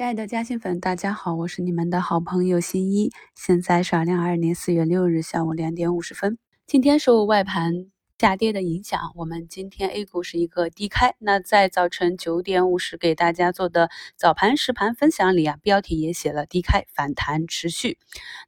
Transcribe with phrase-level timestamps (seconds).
[0.00, 3.10] 亲爱的嘉兴粉，大家好，我是你们的好朋友新一。
[3.34, 6.38] 现在是二零二二年四月六日下午两点五十分。
[6.66, 11.14] 今天受外盘下跌的影响，我们今天 A 股是一个低开。
[11.18, 17.98] 那在早晨九点五十给大家做的早盘实盘分享里啊，标题也写了低开反弹持续。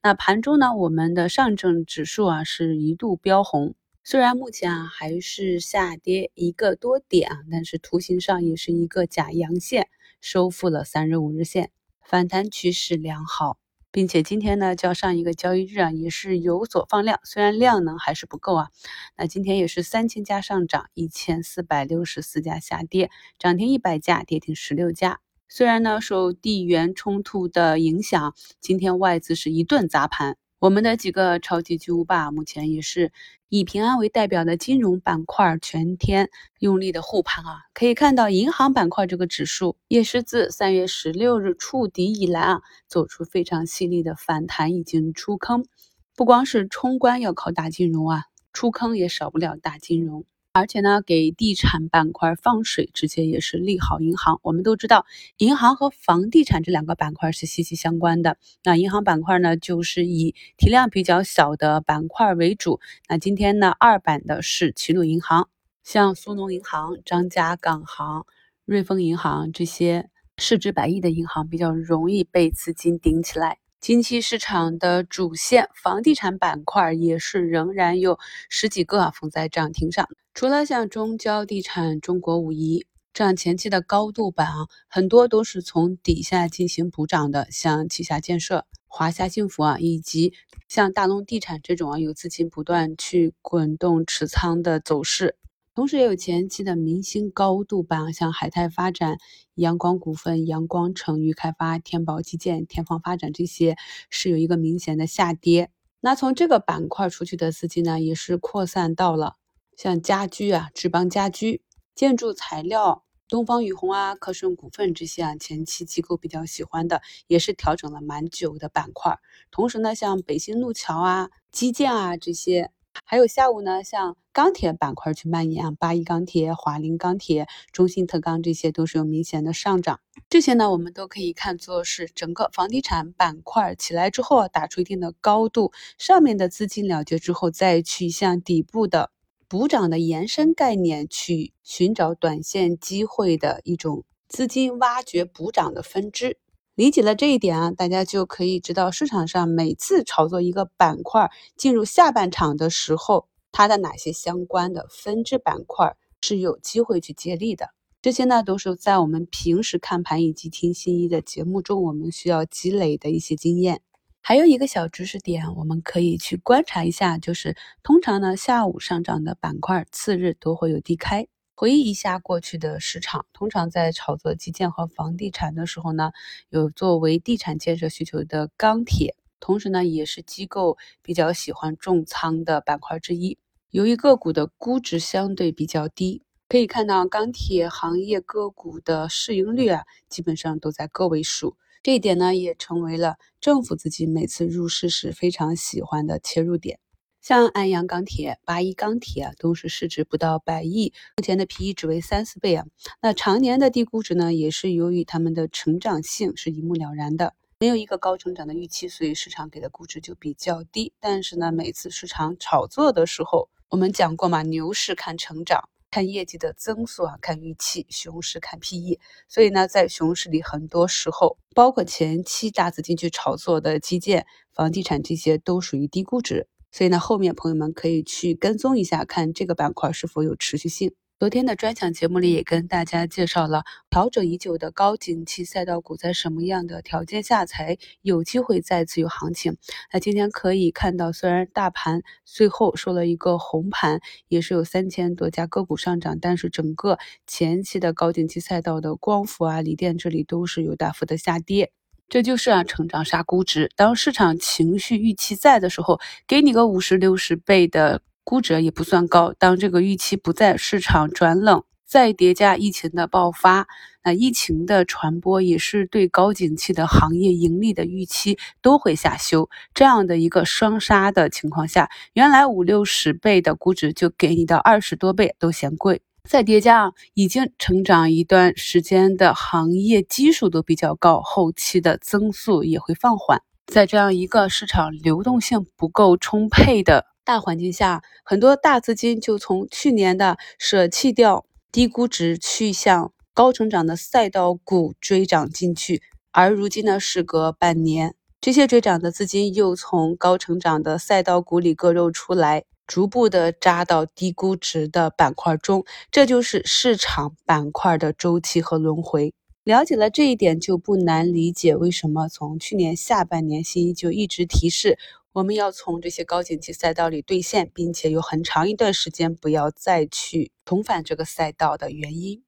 [0.03, 9.89] 那盘中呢，我们的上证指数啊是一度飙红，虽然目前啊还是下跌一个多点啊，但是图形上也是一个假阳线。
[10.23, 13.59] 收复了三日、五日线，反弹趋势良好，
[13.91, 18.69] 并且今天呢，较上一个交易日啊，也是有所放量，虽然量能还是不够啊。
[19.17, 25.19] 那今天也是三千家上涨，一千四百六十四家下跌，涨停一百家，跌停十六家。
[25.49, 30.37] 虽然呢，受地缘冲突的影响，今天外资是一顿砸盘。
[30.63, 33.11] 我们的几个超级巨无霸目前也是
[33.49, 36.31] 以平安为代表的金融板块全天
[36.61, 45.67] 用力的护盘啊，可以看到银行板块这个指数也是自三月十六日触底以来啊，走出非常犀利的反弹，已经出坑。
[46.15, 50.25] 不光是冲关要靠大金融啊，出坑也少不了大金融。
[50.55, 54.39] 而且呢，给地产板块放水，直接也是利好银行。
[54.43, 55.07] 我们都知道，
[55.39, 58.37] 银行和房地产这两个板块是息息相关的。
[58.63, 62.81] 那银行板块呢，就是以体量比较小的板块为主。
[63.09, 65.49] 那今天呢，二板的是齐鲁银行，
[65.83, 68.27] 像苏农银行、张家港行、
[68.67, 73.57] 瑞丰银行这些市值百亿的银行，比较容易被资金顶起来。
[73.81, 78.19] 近期市场的主线房地产板块也是仍然有
[78.51, 90.33] 十几个啊封在涨停上，除了像中交地产、中国武夷这样前期的高度板啊，很多都是从底下进行补涨的，像旗下建设、华夏幸福啊，以及
[90.69, 95.37] 像大龙地产这种啊有资金不断去滚动持仓的走势。
[95.75, 99.19] 同时也有前期的明星高度板，像海泰发展、
[99.55, 103.77] 阳光股份、阳光城域开发、天宝基建、天方发展这些，
[104.09, 105.71] 是有一个明显的下跌。
[106.01, 109.37] 那从这个板块出去的资金呢，也是扩散到了
[109.77, 111.63] 像家居啊、志邦家居、
[111.95, 119.19] 建筑材料、东方雨虹啊、科顺股份这些啊，前期机构比较喜欢的，也是调整了蛮久的板块。
[119.51, 122.71] 同时呢，像北新路桥啊、基建啊这些。
[123.07, 130.01] 还有下午呢，像钢铁板块去蔓延啊，八一钢铁、华菱钢铁、中信特钢这些都是有明显的上涨。
[130.29, 139.11] 这些呢，我们都可以看作是整个房地产板块起来之后啊打出一定的高度，上面的资金了结之后，再去向底部的
[139.53, 146.39] 补涨的延伸概念去寻找短线机会的一种资金挖掘补涨的分支。
[146.75, 157.75] 理解了这一点啊，大家就可以知道市场上每次炒作一个板块进入下半场的时候，它的哪些相关的分支板块是有机会去接力的。
[158.01, 163.83] 这些呢，都是在我们平时看盘以及听新一的节目中，我们需要积累的一些经验。
[164.25, 171.27] 还有一个小知识点，我们可以去观察一下，就是通常呢，下午上涨的板块，次日都会有低开。
[171.57, 176.13] 回忆一下过去的市场，通常在炒作基建和房地产的时候呢，
[176.51, 183.39] 有作为地产建设需求的钢铁，同时呢也是机构比较喜欢重仓的板块之一。
[183.71, 191.57] 由于个股的估值相对比较低，可以看到钢铁行业个股的市盈率啊，基本上都在个位数。
[191.83, 196.79] 这一点呢，也成为了政府资金每次入市时非常喜欢的切入点。
[197.21, 202.67] 像安阳钢铁、八一钢铁啊，都是市值不到百亿，目前的 P/E 只为三四倍啊。
[203.01, 210.93] 那常年的低估值呢，也是由于他们的成长性是一目了然的，没有一个高成长的预期，所以市场给的估值就比较低。
[211.01, 218.99] 但是呢，每次市场炒作的时候，我们讲过嘛，牛市看成长，看业绩的增速啊，看预期；熊市看 P/E。
[219.29, 226.49] 所以呢，在熊市里，很多时候，包括前期大资金去炒作的基建、房地产这些，都属于低估值。
[226.71, 230.95] 所以呢，后面朋友们可以去跟踪一下，看这个板块是否有持续性。
[231.23, 239.57] 昨天的专享节目里也跟大家介绍了调整已久的高景气赛道股，在什么样的条件下才有机会再次有行情。
[239.93, 251.71] 那今天可以看到，虽然大盘最后收了一个红盘，也是有三千多家个股上涨，但是整个前期的高景气赛道的光伏啊、锂电这里都是有大幅的下跌。
[252.09, 253.71] 这就是啊，成长杀估值。
[253.77, 259.35] 当市场情绪预期在的时候，给你个五十六十倍的估值也不算高。
[259.39, 263.67] 当这个预期不在，市场转冷，再叠加疫情的爆发，
[264.05, 269.49] 那疫情的传播也是对高景气的行业盈利的预期都会下修。
[269.75, 276.03] 这样的一个双杀的情况下，原来五六十倍的估值就给你到二十多倍都嫌贵。
[276.29, 283.43] 再叠加已经成长一段时间的行业基数都比较高，后期的增速也会放缓。
[283.67, 296.03] 在这样一个市场流动性不够充沛的大环境下，很多大资金就从去年的舍弃掉低估值，去向高成长的赛道股追涨进去。
[296.33, 305.85] 而如今呢，时隔半年，这些追涨的资金又从高成长的赛道股里割肉出来，逐步的扎到低估值的板块中。
[306.11, 309.33] 这就是市场板块的周期和轮回。
[309.63, 314.99] 了解了这一点，就不难理解为什么从去年下半年，新一就一直提示
[315.35, 322.45] 我们要从这些高景气赛道里兑现，并且有很长一段时间不要再去重返这个赛道的原因。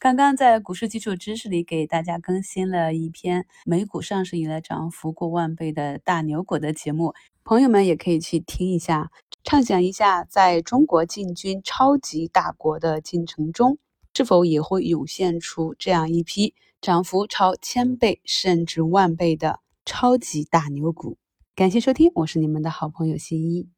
[0.00, 7.14] 刚刚在股市基础知识里给大家更新了一篇美股上市以来涨幅过万倍的大牛股的节目，
[7.44, 9.12] 朋友们也可以去听一下，
[9.44, 13.78] 畅想一下在中国进军超级大国的进程中。
[14.16, 21.16] 是否也会涌现出这样一批涨幅超千倍甚至万倍的超级大牛股？
[21.56, 23.68] 感谢收听，我是你们的好朋友新一。